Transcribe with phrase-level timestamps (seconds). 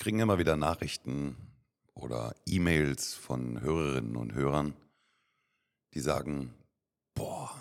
[0.00, 1.36] kriegen immer wieder Nachrichten
[1.92, 4.74] oder E-Mails von Hörerinnen und Hörern,
[5.92, 6.54] die sagen,
[7.14, 7.54] boah,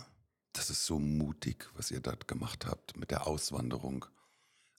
[0.54, 4.06] das ist so mutig, was ihr dort gemacht habt mit der Auswanderung.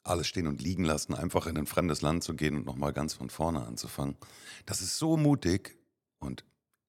[0.02, 3.12] Alles stehen und liegen lassen, einfach in ein fremdes Land zu gehen und nochmal ganz
[3.12, 4.16] von vorne anzufangen.
[4.64, 5.76] Das ist so mutig
[6.18, 6.46] und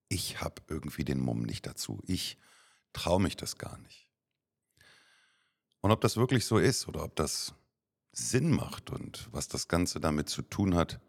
[0.07, 2.01] ich habe irgendwie den Mumm nicht dazu.
[2.07, 2.37] Ich
[2.93, 4.09] traue mich das gar nicht.
[5.81, 7.55] Und ob das wirklich so ist oder ob das
[8.13, 10.99] Sinn macht und was das Ganze damit zu tun hat,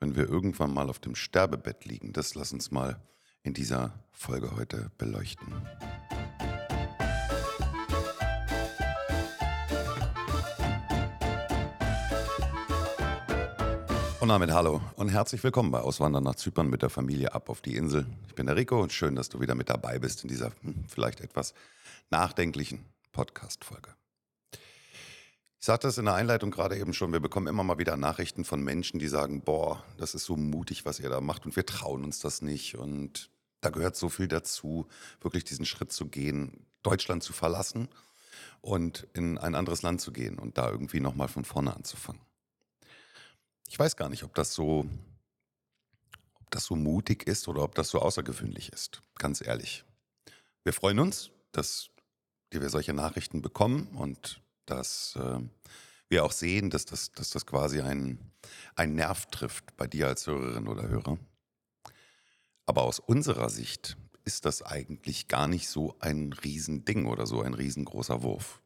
[0.00, 3.00] wenn wir irgendwann mal auf dem Sterbebett liegen, das lass uns mal
[3.42, 5.54] in dieser Folge heute beleuchten.
[14.20, 17.62] Und damit hallo und herzlich willkommen bei Auswandern nach Zypern mit der Familie ab auf
[17.62, 18.06] die Insel.
[18.26, 20.84] Ich bin der Rico und schön, dass du wieder mit dabei bist in dieser hm,
[20.88, 21.54] vielleicht etwas
[22.10, 23.99] nachdenklichen Podcast-Folge.
[25.60, 28.46] Ich sagte es in der Einleitung gerade eben schon, wir bekommen immer mal wieder Nachrichten
[28.46, 31.66] von Menschen, die sagen, boah, das ist so mutig, was ihr da macht und wir
[31.66, 33.28] trauen uns das nicht und
[33.60, 34.88] da gehört so viel dazu,
[35.20, 37.90] wirklich diesen Schritt zu gehen, Deutschland zu verlassen
[38.62, 42.22] und in ein anderes Land zu gehen und da irgendwie nochmal von vorne anzufangen.
[43.68, 44.86] Ich weiß gar nicht, ob das so,
[46.40, 49.84] ob das so mutig ist oder ob das so außergewöhnlich ist, ganz ehrlich.
[50.64, 51.90] Wir freuen uns, dass
[52.50, 55.40] wir solche Nachrichten bekommen und dass äh,
[56.08, 58.32] wir auch sehen, dass das, dass das quasi einen,
[58.74, 61.18] einen Nerv trifft bei dir als Hörerin oder Hörer.
[62.66, 67.54] Aber aus unserer Sicht ist das eigentlich gar nicht so ein Riesending oder so ein
[67.54, 68.60] riesengroßer Wurf.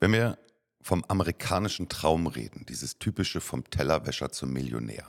[0.00, 0.38] Wenn wir
[0.80, 5.06] vom amerikanischen Traum reden, dieses typische vom Tellerwäscher zum Millionär.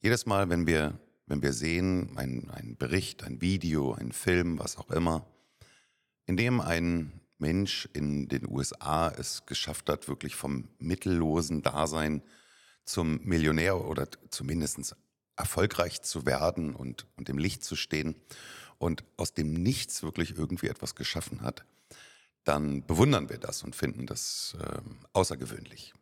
[0.00, 4.90] Jedes Mal, wenn wir, wenn wir sehen, ein Bericht, ein Video, ein Film, was auch
[4.90, 5.26] immer,
[6.26, 12.22] in dem ein Mensch in den USA es geschafft hat, wirklich vom mittellosen Dasein
[12.84, 14.96] zum Millionär oder zumindest
[15.36, 18.16] erfolgreich zu werden und, und im Licht zu stehen
[18.78, 21.64] und aus dem Nichts wirklich irgendwie etwas geschaffen hat,
[22.44, 24.78] dann bewundern wir das und finden das äh,
[25.12, 25.92] außergewöhnlich.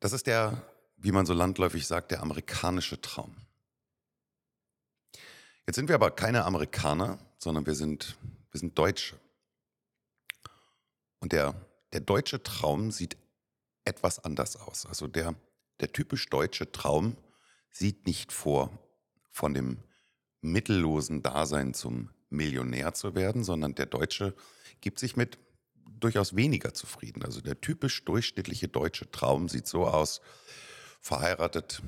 [0.00, 0.62] Das ist der,
[0.96, 3.34] wie man so landläufig sagt, der amerikanische Traum.
[5.66, 8.16] Jetzt sind wir aber keine Amerikaner, sondern wir sind,
[8.50, 9.16] wir sind Deutsche.
[11.20, 11.54] Und der,
[11.92, 13.16] der deutsche Traum sieht
[13.84, 14.86] etwas anders aus.
[14.86, 15.36] Also der,
[15.78, 17.16] der typisch deutsche Traum
[17.70, 18.76] sieht nicht vor,
[19.30, 19.78] von dem
[20.40, 24.34] mittellosen Dasein zum Millionär zu werden, sondern der Deutsche
[24.80, 25.38] gibt sich mit
[26.00, 27.22] durchaus weniger zufrieden.
[27.24, 30.20] Also der typisch durchschnittliche deutsche Traum sieht so aus,
[31.00, 31.82] verheiratet,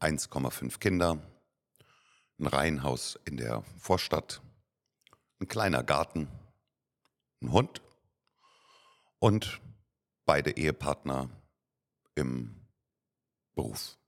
[0.00, 1.18] 1,5 Kinder,
[2.38, 4.40] ein Reihenhaus in der Vorstadt,
[5.44, 6.26] ein kleiner Garten,
[7.42, 7.82] ein Hund
[9.18, 9.60] und
[10.24, 11.28] beide Ehepartner
[12.14, 12.66] im
[13.54, 13.98] Beruf.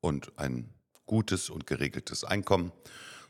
[0.00, 0.74] Und ein
[1.06, 2.72] gutes und geregeltes Einkommen,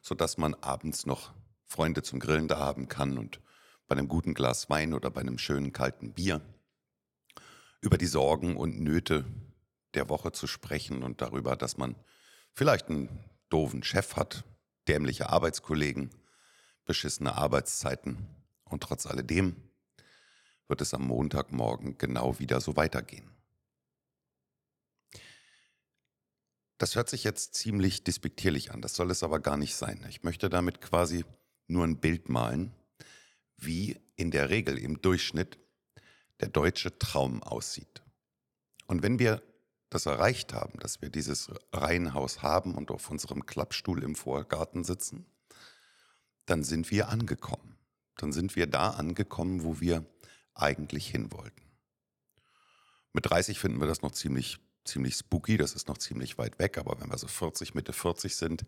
[0.01, 1.35] sodass man abends noch
[1.67, 3.41] Freunde zum Grillen da haben kann und
[3.87, 6.41] bei einem guten Glas Wein oder bei einem schönen kalten Bier
[7.83, 9.27] über die Sorgen und Nöte
[9.93, 11.97] der Woche zu sprechen und darüber, dass man
[12.55, 13.11] vielleicht einen
[13.51, 14.45] doofen Chef hat,
[14.89, 16.11] dämliche Arbeitskollegen,
[16.91, 18.27] beschissene Arbeitszeiten
[18.65, 19.55] und trotz alledem
[20.67, 23.31] wird es am Montagmorgen genau wieder so weitergehen.
[26.79, 30.05] Das hört sich jetzt ziemlich despektierlich an, das soll es aber gar nicht sein.
[30.09, 31.25] Ich möchte damit quasi
[31.69, 32.75] nur ein Bild malen,
[33.57, 35.59] wie in der Regel im Durchschnitt
[36.41, 38.03] der deutsche Traum aussieht.
[38.89, 39.45] Und wenn wir
[39.91, 45.25] das erreicht haben, dass wir dieses Reihenhaus haben und auf unserem Klappstuhl im Vorgarten sitzen,
[46.51, 47.77] dann sind wir angekommen.
[48.17, 50.05] Dann sind wir da angekommen, wo wir
[50.55, 51.63] eigentlich hin wollten.
[53.13, 56.79] Mit 30 finden wir das noch ziemlich, ziemlich spooky, das ist noch ziemlich weit weg,
[56.79, 58.65] aber wenn wir so 40, Mitte 40 sind,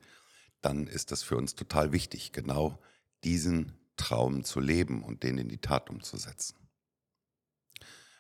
[0.61, 2.79] dann ist das für uns total wichtig, genau
[3.25, 6.57] diesen Traum zu leben und den in die Tat umzusetzen.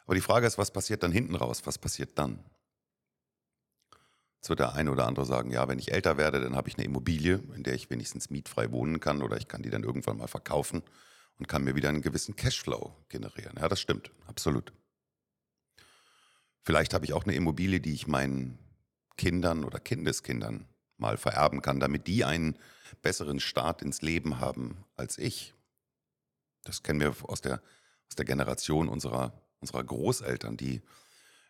[0.05, 1.62] Aber die Frage ist, was passiert dann hinten raus?
[1.65, 2.44] Was passiert dann?
[4.43, 6.77] Jetzt wird der eine oder andere sagen, ja, wenn ich älter werde, dann habe ich
[6.77, 10.17] eine Immobilie, in der ich wenigstens mietfrei wohnen kann oder ich kann die dann irgendwann
[10.17, 10.83] mal verkaufen
[11.39, 13.56] und kann mir wieder einen gewissen Cashflow generieren.
[13.61, 14.73] Ja, das stimmt, absolut.
[16.65, 18.59] Vielleicht habe ich auch eine Immobilie, die ich meinen
[19.17, 20.67] Kindern oder Kindeskindern
[20.97, 22.59] mal vererben kann, damit die einen
[23.00, 25.55] besseren Start ins Leben haben als ich.
[26.65, 27.62] Das kennen wir aus der,
[28.09, 30.83] aus der Generation unserer, unserer Großeltern, die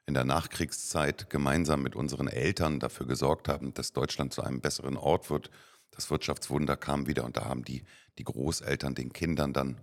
[0.06, 4.96] in der Nachkriegszeit gemeinsam mit unseren Eltern dafür gesorgt haben, dass Deutschland zu einem besseren
[4.96, 5.50] Ort wird.
[5.90, 7.84] Das Wirtschaftswunder kam wieder und da haben die,
[8.19, 9.81] die Großeltern den Kindern dann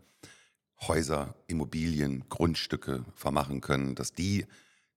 [0.81, 4.45] Häuser, Immobilien, Grundstücke vermachen können, dass die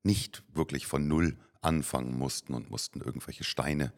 [0.03, 3.93] nicht wirklich von Null anfangen mussten und mussten irgendwelche Steine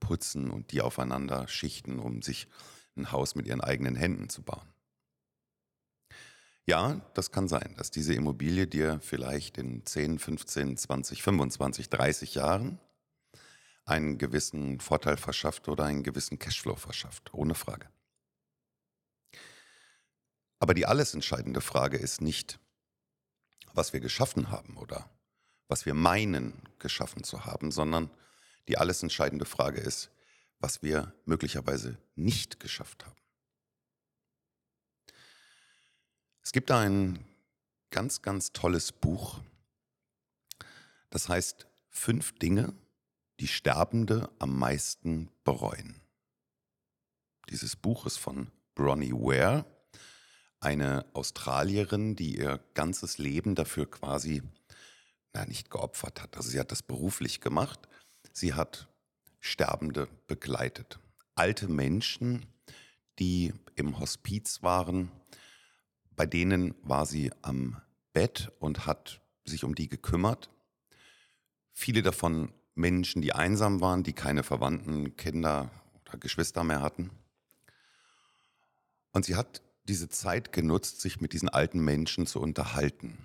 [0.00, 2.48] putzen und die aufeinander schichten, um sich
[2.96, 4.66] ein Haus mit ihren eigenen Händen zu bauen.
[6.70, 12.36] Ja, das kann sein, dass diese Immobilie dir vielleicht in 10, 15, 20, 25, 30
[12.36, 12.78] Jahren
[13.86, 17.88] einen gewissen Vorteil verschafft oder einen gewissen Cashflow verschafft, ohne Frage.
[20.60, 22.60] Aber die alles entscheidende Frage ist nicht,
[23.74, 25.10] was wir geschaffen haben oder
[25.66, 28.10] was wir meinen geschaffen zu haben, sondern
[28.68, 30.12] die alles entscheidende Frage ist,
[30.60, 33.19] was wir möglicherweise nicht geschafft haben.
[36.42, 37.24] Es gibt ein
[37.90, 39.40] ganz, ganz tolles Buch,
[41.10, 42.72] das heißt Fünf Dinge,
[43.40, 46.00] die Sterbende am meisten bereuen.
[47.50, 49.66] Dieses Buch ist von Bronnie Ware
[50.60, 54.42] eine Australierin, die ihr ganzes Leben dafür quasi,
[55.32, 56.36] na, nicht geopfert hat.
[56.36, 57.88] Also sie hat das beruflich gemacht.
[58.32, 58.88] Sie hat
[59.40, 61.00] Sterbende begleitet.
[61.34, 62.46] Alte Menschen,
[63.18, 65.10] die im Hospiz waren,
[66.20, 67.80] bei denen war sie am
[68.12, 70.50] Bett und hat sich um die gekümmert.
[71.72, 75.70] Viele davon Menschen, die einsam waren, die keine Verwandten, Kinder
[76.02, 77.10] oder Geschwister mehr hatten.
[79.12, 83.16] Und sie hat diese Zeit genutzt, sich mit diesen alten Menschen zu unterhalten.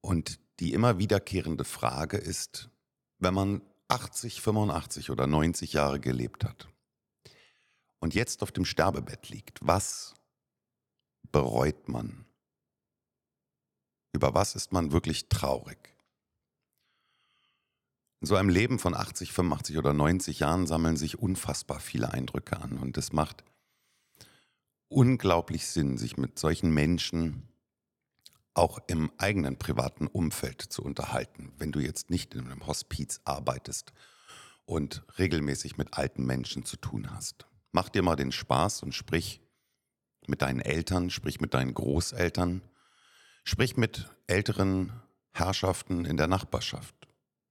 [0.00, 2.70] Und die immer wiederkehrende Frage ist,
[3.18, 6.66] wenn man 80, 85 oder 90 Jahre gelebt hat
[7.98, 10.15] und jetzt auf dem Sterbebett liegt, was
[11.32, 12.24] bereut man?
[14.12, 15.96] Über was ist man wirklich traurig?
[18.20, 22.60] In so einem Leben von 80, 85 oder 90 Jahren sammeln sich unfassbar viele Eindrücke
[22.60, 23.44] an und es macht
[24.88, 27.48] unglaublich Sinn, sich mit solchen Menschen
[28.54, 33.92] auch im eigenen privaten Umfeld zu unterhalten, wenn du jetzt nicht in einem Hospiz arbeitest
[34.64, 37.46] und regelmäßig mit alten Menschen zu tun hast.
[37.72, 39.42] Mach dir mal den Spaß und sprich
[40.28, 42.62] mit deinen Eltern, sprich mit deinen Großeltern,
[43.44, 44.92] sprich mit älteren
[45.32, 46.94] Herrschaften in der Nachbarschaft,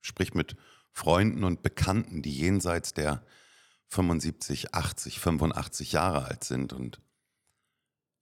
[0.01, 0.55] sprich mit
[0.91, 3.23] Freunden und Bekannten, die jenseits der
[3.87, 6.99] 75, 80, 85 Jahre alt sind und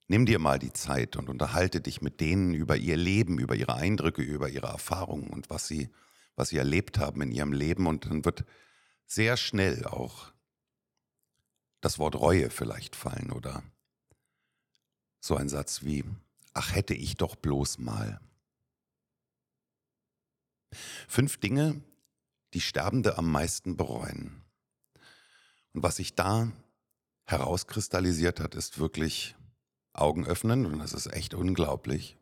[0.06, 3.74] Nimm dir mal die Zeit und unterhalte dich mit denen über ihr Leben, über ihre
[3.74, 5.88] Eindrücke, über ihre Erfahrungen und was sie,
[6.36, 7.86] was sie erlebt haben in ihrem Leben.
[7.86, 8.44] Und dann wird
[9.06, 10.32] sehr schnell auch
[11.80, 13.62] das Wort Reue vielleicht fallen oder
[15.24, 16.04] so ein Satz wie,
[16.52, 18.20] ach hätte ich doch bloß mal.
[21.08, 21.80] Fünf Dinge,
[22.52, 24.42] die Sterbende am meisten bereuen.
[25.72, 26.52] Und was sich da
[27.24, 29.34] herauskristallisiert hat, ist wirklich
[29.94, 32.18] Augen öffnen, und das ist echt unglaublich,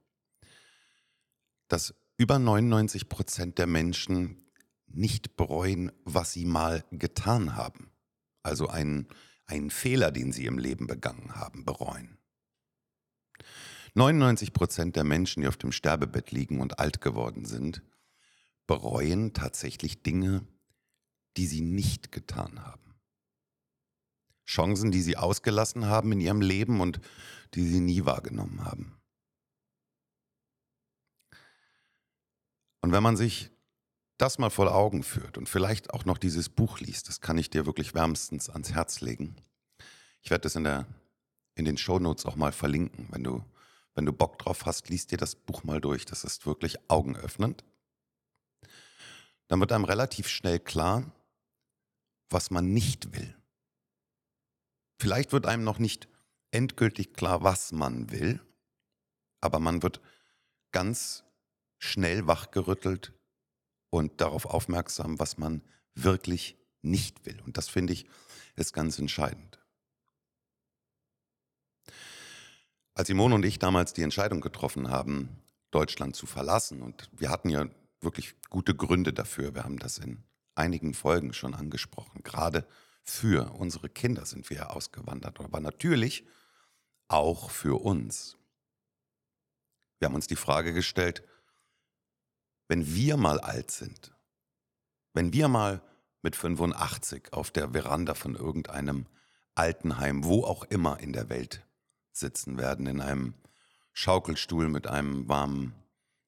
[1.66, 4.46] dass über 99 Prozent der Menschen
[4.86, 7.90] nicht bereuen, was sie mal getan haben.
[8.44, 9.08] Also einen,
[9.46, 12.21] einen Fehler, den sie im Leben begangen haben, bereuen.
[13.94, 17.82] 99 Prozent der Menschen, die auf dem Sterbebett liegen und alt geworden sind,
[18.66, 20.46] bereuen tatsächlich Dinge,
[21.36, 22.94] die sie nicht getan haben.
[24.46, 27.00] Chancen, die sie ausgelassen haben in ihrem Leben und
[27.54, 28.96] die sie nie wahrgenommen haben.
[32.80, 33.50] Und wenn man sich
[34.18, 37.50] das mal vor Augen führt und vielleicht auch noch dieses Buch liest, das kann ich
[37.50, 39.36] dir wirklich wärmstens ans Herz legen.
[40.22, 40.86] Ich werde das in, der,
[41.54, 43.08] in den Shownotes auch mal verlinken.
[43.10, 43.44] Wenn du,
[43.94, 46.04] wenn du Bock drauf hast, liest dir das Buch mal durch.
[46.04, 47.64] Das ist wirklich augenöffnend.
[49.48, 51.12] Dann wird einem relativ schnell klar,
[52.30, 53.36] was man nicht will.
[54.98, 56.08] Vielleicht wird einem noch nicht
[56.52, 58.40] endgültig klar, was man will,
[59.40, 60.00] aber man wird
[60.70, 61.24] ganz
[61.78, 63.12] schnell wachgerüttelt
[63.90, 65.62] und darauf aufmerksam, was man
[65.94, 67.40] wirklich nicht will.
[67.42, 68.06] Und das finde ich
[68.56, 69.61] ist ganz entscheidend.
[72.94, 77.48] Als Simone und ich damals die Entscheidung getroffen haben, Deutschland zu verlassen, und wir hatten
[77.48, 77.66] ja
[78.00, 80.22] wirklich gute Gründe dafür, wir haben das in
[80.54, 82.66] einigen Folgen schon angesprochen, gerade
[83.02, 86.26] für unsere Kinder sind wir ausgewandert, aber natürlich
[87.08, 88.36] auch für uns.
[89.98, 91.22] Wir haben uns die Frage gestellt,
[92.68, 94.14] wenn wir mal alt sind,
[95.14, 95.82] wenn wir mal
[96.22, 99.06] mit 85 auf der Veranda von irgendeinem
[99.54, 101.66] Altenheim, wo auch immer in der Welt
[102.16, 103.34] sitzen werden, in einem
[103.92, 105.74] Schaukelstuhl mit einem warmen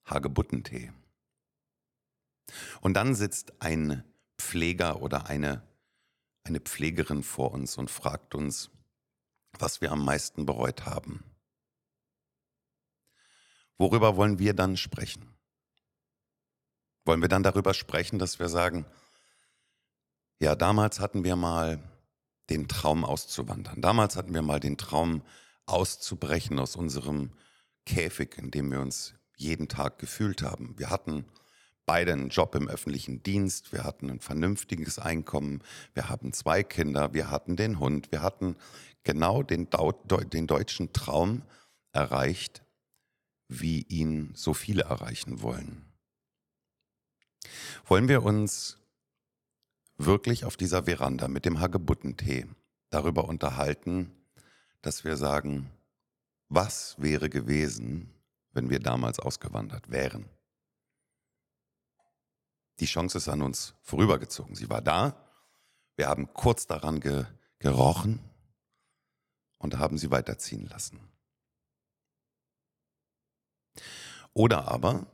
[0.04, 0.92] Hagebuttentee.
[2.80, 4.04] Und dann sitzt ein
[4.38, 5.62] Pfleger oder eine
[6.44, 8.70] eine Pflegerin vor uns und fragt uns,
[9.58, 11.24] was wir am meisten bereut haben.
[13.76, 15.34] worüber wollen wir dann sprechen?
[17.04, 18.86] Wollen wir dann darüber sprechen, dass wir sagen,
[20.38, 21.82] ja, damals hatten wir mal
[22.50, 23.80] den Traum auszuwandern.
[23.80, 25.22] Damals hatten wir mal den Traum
[25.66, 27.32] auszubrechen aus unserem
[27.86, 30.74] Käfig, in dem wir uns jeden Tag gefühlt haben.
[30.78, 31.24] Wir hatten
[31.86, 37.12] beide einen Job im öffentlichen Dienst, wir hatten ein vernünftiges Einkommen, wir hatten zwei Kinder,
[37.12, 38.56] wir hatten den Hund, wir hatten
[39.02, 39.68] genau den,
[40.32, 41.42] den deutschen Traum
[41.92, 42.62] erreicht,
[43.48, 45.84] wie ihn so viele erreichen wollen.
[47.86, 48.78] Wollen wir uns
[49.96, 52.46] wirklich auf dieser Veranda mit dem Hagebuttentee
[52.90, 54.10] darüber unterhalten,
[54.86, 55.70] dass wir sagen,
[56.48, 58.12] was wäre gewesen,
[58.52, 60.28] wenn wir damals ausgewandert wären?
[62.80, 64.54] Die Chance ist an uns vorübergezogen.
[64.54, 65.16] Sie war da.
[65.96, 67.24] Wir haben kurz daran ge
[67.60, 68.20] gerochen
[69.58, 71.00] und haben sie weiterziehen lassen.
[74.34, 75.06] Oder aber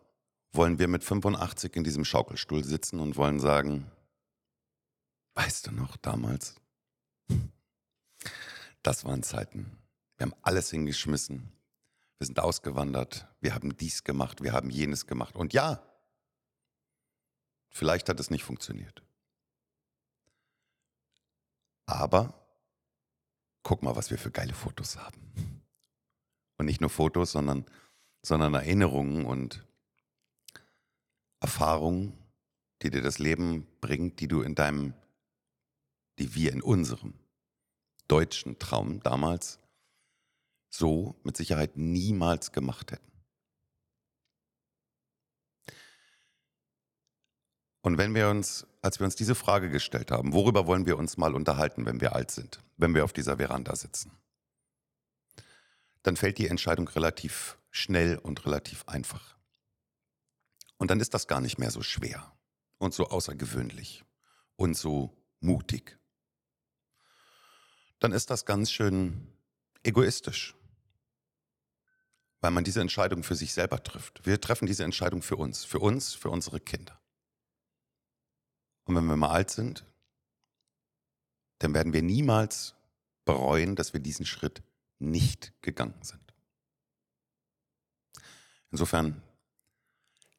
[0.53, 3.89] wollen wir mit 85 in diesem Schaukelstuhl sitzen und wollen sagen,
[5.35, 6.57] weißt du noch damals?
[8.83, 9.79] Das waren Zeiten.
[10.17, 11.53] Wir haben alles hingeschmissen.
[12.19, 13.27] Wir sind ausgewandert.
[13.41, 14.43] Wir haben dies gemacht.
[14.43, 15.37] Wir haben jenes gemacht.
[15.37, 15.83] Und ja,
[17.71, 19.03] vielleicht hat es nicht funktioniert.
[21.87, 22.35] Aber
[23.63, 25.63] guck mal, was wir für geile Fotos haben.
[26.59, 27.65] Und nicht nur Fotos, sondern,
[28.23, 29.67] sondern Erinnerungen und
[31.41, 32.13] Erfahrungen,
[32.83, 34.95] die dir das Leben bringt, die du in deinem,
[36.19, 37.15] die wir in unserem
[38.11, 39.59] deutschen Traum damals
[40.69, 43.11] so mit Sicherheit niemals gemacht hätten.
[47.83, 51.17] Und wenn wir uns, als wir uns diese Frage gestellt haben, worüber wollen wir uns
[51.17, 54.13] mal unterhalten, wenn wir alt sind, wenn wir auf dieser Veranda sitzen,
[56.03, 59.37] dann fällt die Entscheidung relativ schnell und relativ einfach.
[60.77, 62.33] Und dann ist das gar nicht mehr so schwer
[62.79, 64.05] und so außergewöhnlich
[64.57, 66.00] und so mutig.
[68.01, 69.27] Dann ist das ganz schön
[69.83, 70.55] egoistisch,
[72.41, 74.27] weil man diese Entscheidung für sich selber trifft.
[74.27, 77.01] Wir treffen diese Entscheidung für uns, für uns, für unsere Kinder.
[78.85, 79.85] Und wenn wir mal alt sind,
[81.59, 82.75] dann werden wir niemals
[83.25, 84.63] bereuen, dass wir diesen Schritt
[84.99, 86.35] nicht gegangen sind.
[88.71, 89.23] Insofern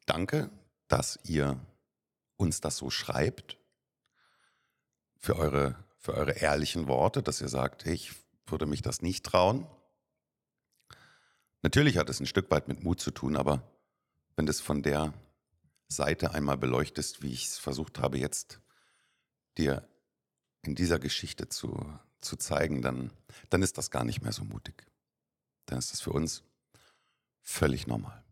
[0.06, 0.50] danke,
[0.88, 1.64] dass ihr
[2.36, 3.56] uns das so schreibt,
[5.16, 8.12] für eure, für eure ehrlichen Worte, dass ihr sagt, ich
[8.46, 9.66] würde mich das nicht trauen.
[11.62, 13.62] Natürlich hat es ein Stück weit mit Mut zu tun, aber
[14.34, 15.14] wenn das von der
[15.86, 18.60] Seite einmal beleuchtest, wie ich es versucht habe, jetzt
[19.58, 19.88] dir
[20.62, 23.12] in dieser Geschichte zu, zu zeigen, dann,
[23.50, 24.86] dann ist das gar nicht mehr so mutig.
[25.66, 26.42] Dann ist das für uns
[27.42, 28.24] völlig normal.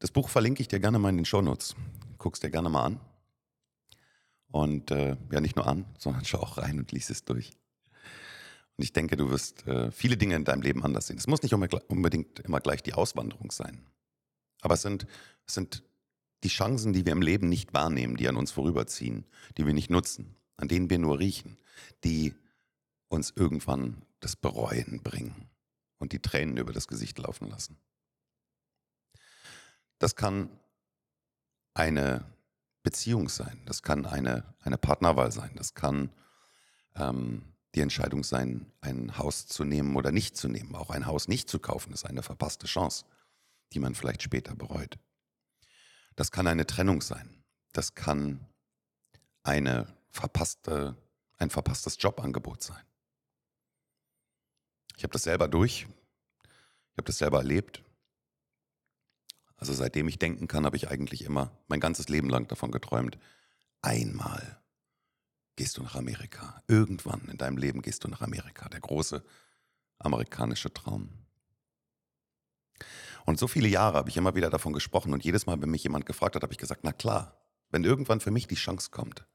[0.00, 1.76] Das Buch verlinke ich dir gerne mal in den Shownotes.
[2.18, 3.00] Guckst dir gerne mal an.
[4.50, 7.52] Und äh, ja, nicht nur an, sondern schau auch rein und lies es durch.
[8.76, 11.18] Und ich denke, du wirst äh, viele Dinge in deinem Leben anders sehen.
[11.18, 13.84] Es muss nicht unbedingt immer gleich die Auswanderung sein.
[14.60, 15.06] Aber es sind,
[15.46, 15.82] es sind
[16.44, 19.26] die Chancen, die wir im Leben nicht wahrnehmen, die an uns vorüberziehen,
[19.56, 21.58] die wir nicht nutzen, an denen wir nur riechen,
[22.04, 22.34] die
[23.08, 25.48] uns irgendwann das Bereuen bringen
[25.98, 27.76] und die Tränen über das Gesicht laufen lassen.
[29.98, 30.48] Das kann
[31.74, 32.24] eine
[32.82, 36.10] Beziehung sein, das kann eine, eine Partnerwahl sein, das kann
[36.94, 40.74] ähm, die Entscheidung sein, ein Haus zu nehmen oder nicht zu nehmen.
[40.74, 43.04] Auch ein Haus nicht zu kaufen ist eine verpasste Chance,
[43.72, 44.98] die man vielleicht später bereut.
[46.16, 48.46] Das kann eine Trennung sein, das kann
[49.42, 50.96] eine verpasste,
[51.36, 52.82] ein verpasstes Jobangebot sein.
[54.96, 55.86] Ich habe das selber durch,
[56.42, 57.82] ich habe das selber erlebt
[59.58, 63.18] also seitdem ich denken kann, habe ich eigentlich immer mein ganzes Leben lang davon geträumt,
[63.82, 64.60] einmal
[65.56, 66.62] gehst du nach Amerika.
[66.68, 68.68] Irgendwann in deinem Leben gehst du nach Amerika.
[68.68, 69.24] Der große
[69.98, 71.10] amerikanische Traum.
[73.26, 75.82] Und so viele Jahre habe ich immer wieder davon gesprochen und jedes Mal, wenn mich
[75.82, 77.36] jemand gefragt hat, habe ich gesagt, na klar,
[77.70, 79.26] wenn irgendwann für mich die Chance kommt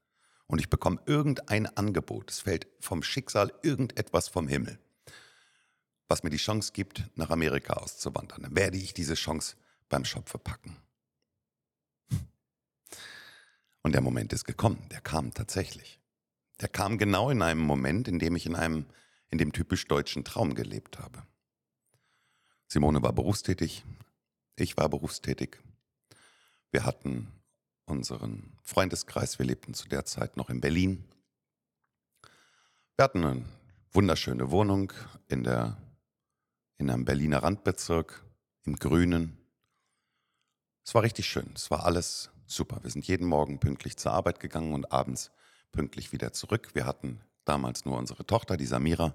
[0.46, 4.78] und ich bekomme irgendein Angebot, es fällt vom Schicksal irgendetwas vom Himmel,
[6.08, 9.56] was mir die Chance gibt, nach Amerika auszuwandern, dann werde ich diese Chance
[9.94, 10.76] beim Schopfe packen.
[13.82, 16.00] Und der Moment ist gekommen, der kam tatsächlich.
[16.60, 18.86] Der kam genau in einem Moment, in dem ich in einem,
[19.28, 21.24] in dem typisch deutschen Traum gelebt habe.
[22.66, 23.84] Simone war berufstätig,
[24.56, 25.58] ich war berufstätig.
[26.72, 27.28] Wir hatten
[27.84, 31.04] unseren Freundeskreis, wir lebten zu der Zeit noch in Berlin.
[32.96, 33.44] Wir hatten eine
[33.92, 34.92] wunderschöne Wohnung
[35.28, 35.76] in der
[36.78, 38.24] in einem Berliner Randbezirk,
[38.64, 39.43] im Grünen.
[40.84, 41.50] Es war richtig schön.
[41.54, 42.80] Es war alles super.
[42.82, 45.30] Wir sind jeden Morgen pünktlich zur Arbeit gegangen und abends
[45.72, 46.74] pünktlich wieder zurück.
[46.74, 49.14] Wir hatten damals nur unsere Tochter, die Samira.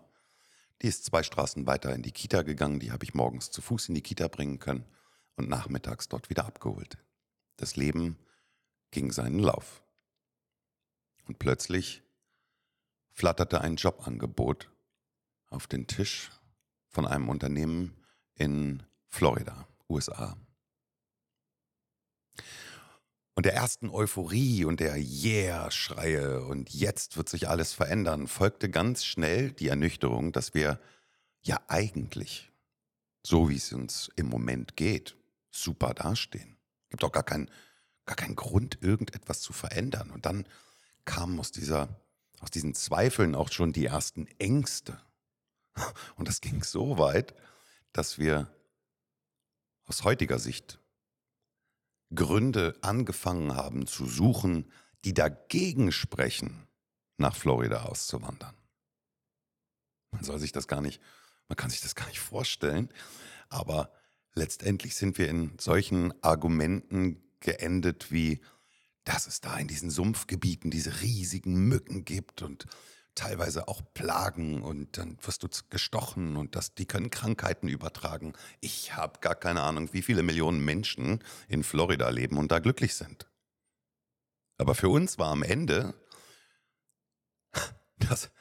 [0.82, 2.80] Die ist zwei Straßen weiter in die Kita gegangen.
[2.80, 4.86] Die habe ich morgens zu Fuß in die Kita bringen können
[5.36, 6.98] und nachmittags dort wieder abgeholt.
[7.58, 8.18] Das Leben
[8.90, 9.84] ging seinen Lauf.
[11.28, 12.02] Und plötzlich
[13.12, 14.72] flatterte ein Jobangebot
[15.50, 16.32] auf den Tisch
[16.88, 17.96] von einem Unternehmen
[18.34, 20.36] in Florida, USA.
[23.40, 29.06] Und der ersten Euphorie und der Yeah-Schreie und jetzt wird sich alles verändern, folgte ganz
[29.06, 30.78] schnell die Ernüchterung, dass wir
[31.40, 32.52] ja eigentlich,
[33.26, 35.16] so wie es uns im Moment geht,
[35.52, 36.58] super dastehen.
[36.90, 37.50] Gibt auch gar keinen,
[38.04, 40.12] gar keinen Grund, irgendetwas zu verändern.
[40.12, 40.46] Und dann
[41.06, 41.88] kamen aus, dieser,
[42.42, 45.00] aus diesen Zweifeln auch schon die ersten Ängste.
[46.18, 47.34] Und das ging so weit,
[47.94, 48.54] dass wir
[49.86, 50.79] aus heutiger Sicht
[52.14, 54.72] Gründe angefangen haben zu suchen,
[55.06, 56.68] die dagegen sprechen,
[57.18, 58.56] nach Florida auszuwandern.
[60.12, 61.02] Man soll sich das gar nicht,
[61.48, 62.92] man kann sich das gar nicht vorstellen,
[63.50, 63.92] aber
[64.34, 68.42] letztendlich sind wir in solchen Argumenten geendet wie,
[69.04, 72.66] dass es da in diesen Sumpfgebieten diese riesigen Mücken gibt und
[73.16, 78.34] teilweise auch Plagen und dann wirst du gestochen und das, die können Krankheiten übertragen.
[78.62, 82.96] Ich habe gar keine Ahnung, wie viele Millionen Menschen in Florida leben und da glücklich
[82.96, 83.30] sind.
[84.58, 85.94] Aber für uns war am Ende
[87.98, 88.32] das,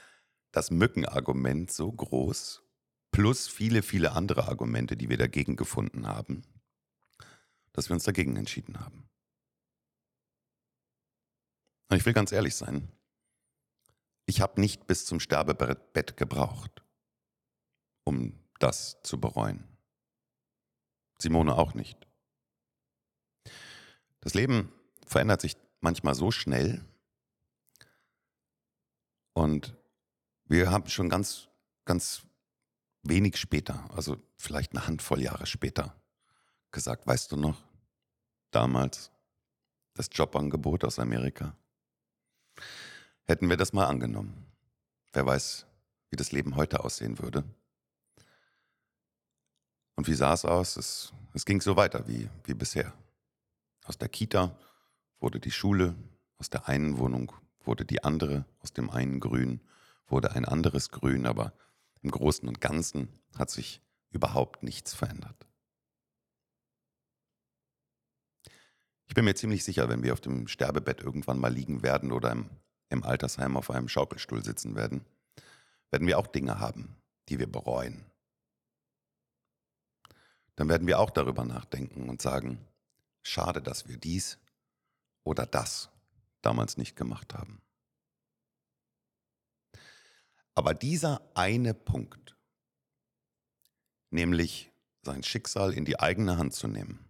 [0.52, 2.62] das Mückenargument so groß,
[3.10, 6.42] plus viele, viele andere Argumente, die wir dagegen gefunden haben,
[7.72, 9.08] dass wir uns dagegen entschieden haben.
[11.90, 12.92] Und ich will ganz ehrlich sein,
[14.28, 16.84] ich habe nicht bis zum Sterbebett gebraucht,
[18.04, 19.66] um das zu bereuen.
[21.18, 22.06] Simone auch nicht.
[24.20, 24.70] Das Leben
[25.06, 26.84] verändert sich manchmal so schnell
[29.32, 29.74] und
[30.44, 31.48] wir haben schon ganz,
[31.86, 32.22] ganz
[33.02, 35.98] wenig später, also vielleicht eine Handvoll Jahre später,
[36.70, 37.64] gesagt, weißt du noch,
[38.50, 39.10] damals
[39.94, 41.56] das Jobangebot aus Amerika.
[43.28, 44.46] Hätten wir das mal angenommen.
[45.12, 45.66] Wer weiß,
[46.08, 47.44] wie das Leben heute aussehen würde.
[49.96, 50.78] Und wie sah es aus?
[50.78, 52.94] Es, es ging so weiter wie, wie bisher.
[53.84, 54.56] Aus der Kita
[55.20, 55.94] wurde die Schule,
[56.38, 59.60] aus der einen Wohnung wurde die andere, aus dem einen Grün
[60.06, 61.52] wurde ein anderes Grün, aber
[62.00, 65.46] im Großen und Ganzen hat sich überhaupt nichts verändert.
[69.06, 72.32] Ich bin mir ziemlich sicher, wenn wir auf dem Sterbebett irgendwann mal liegen werden oder
[72.32, 72.48] im
[72.90, 75.04] im Altersheim auf einem Schaukelstuhl sitzen werden,
[75.90, 76.96] werden wir auch Dinge haben,
[77.28, 78.04] die wir bereuen.
[80.56, 82.66] Dann werden wir auch darüber nachdenken und sagen,
[83.22, 84.38] schade, dass wir dies
[85.22, 85.90] oder das
[86.42, 87.60] damals nicht gemacht haben.
[90.54, 92.36] Aber dieser eine Punkt,
[94.10, 94.72] nämlich
[95.02, 97.04] sein Schicksal in die eigene Hand zu nehmen,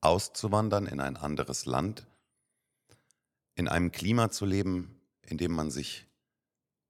[0.00, 2.06] auszuwandern in ein anderes Land,
[3.54, 6.06] in einem Klima zu leben, in dem man sich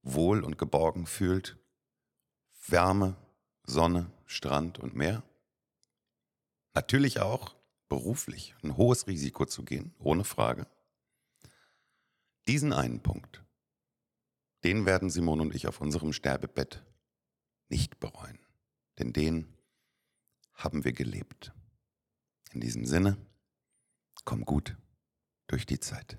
[0.02, 1.58] wohl und geborgen fühlt,
[2.66, 3.16] Wärme,
[3.64, 5.22] Sonne, Strand und Meer.
[6.74, 7.56] Natürlich auch
[7.88, 10.66] beruflich ein hohes Risiko zu gehen, ohne Frage.
[12.46, 13.44] Diesen einen Punkt,
[14.64, 16.84] den werden Simone und ich auf unserem Sterbebett
[17.68, 18.38] nicht bereuen,
[18.98, 19.56] denn den
[20.54, 21.52] haben wir gelebt.
[22.52, 23.16] In diesem Sinne,
[24.24, 24.76] komm gut
[25.46, 26.18] durch die Zeit.